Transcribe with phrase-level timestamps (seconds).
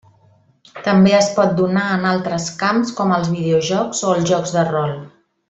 [0.85, 4.99] També es pot donar en altres camps com els videojocs o els jocs de rol.